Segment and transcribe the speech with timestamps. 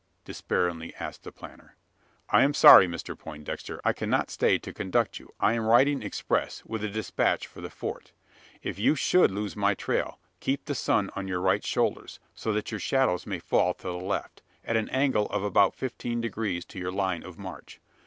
[0.25, 1.75] despairingly asked the planter.
[2.31, 6.65] "I am sorry, Mr Poindexter, I cannot stay to conduct you, I am riding express,
[6.65, 8.11] with a despatch for the Fort.
[8.63, 12.71] If you should lose my trail, keep the sun on your right shoulders: so that
[12.71, 16.79] your shadows may fall to the left, at an angle of about fifteen degrees to
[16.79, 17.79] your line of march.